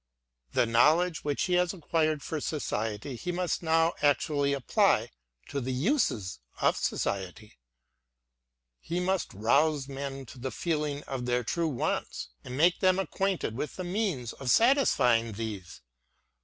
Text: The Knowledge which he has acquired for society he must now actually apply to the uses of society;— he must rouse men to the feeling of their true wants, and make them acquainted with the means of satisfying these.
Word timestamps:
The 0.53 0.65
Knowledge 0.65 1.23
which 1.23 1.43
he 1.43 1.53
has 1.53 1.75
acquired 1.75 2.23
for 2.23 2.41
society 2.41 3.15
he 3.15 3.31
must 3.31 3.61
now 3.61 3.93
actually 4.01 4.51
apply 4.51 5.11
to 5.49 5.61
the 5.61 5.71
uses 5.71 6.39
of 6.59 6.75
society;— 6.75 7.59
he 8.89 8.99
must 8.99 9.31
rouse 9.31 9.87
men 9.87 10.25
to 10.25 10.39
the 10.39 10.49
feeling 10.49 11.03
of 11.03 11.27
their 11.27 11.43
true 11.43 11.67
wants, 11.69 12.29
and 12.43 12.57
make 12.57 12.79
them 12.79 12.97
acquainted 12.97 13.55
with 13.55 13.75
the 13.75 13.83
means 13.83 14.33
of 14.33 14.49
satisfying 14.49 15.33
these. 15.33 15.81